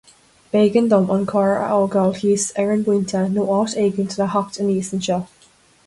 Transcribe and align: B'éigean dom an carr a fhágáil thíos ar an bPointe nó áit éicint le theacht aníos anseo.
B'éigean 0.53 0.87
dom 0.89 1.11
an 1.15 1.27
carr 1.31 1.51
a 1.65 1.67
fhágáil 1.73 2.17
thíos 2.21 2.45
ar 2.63 2.73
an 2.77 2.81
bPointe 2.87 3.21
nó 3.37 3.47
áit 3.59 3.79
éicint 3.85 4.17
le 4.23 4.29
theacht 4.33 4.63
aníos 4.65 4.93
anseo. 4.99 5.21